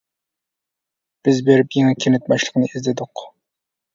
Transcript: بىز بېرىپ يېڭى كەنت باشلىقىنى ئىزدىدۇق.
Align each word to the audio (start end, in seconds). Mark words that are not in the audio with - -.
بىز 1.27 1.41
بېرىپ 1.49 1.77
يېڭى 1.79 1.99
كەنت 2.05 2.25
باشلىقىنى 2.33 2.69
ئىزدىدۇق. 2.71 3.27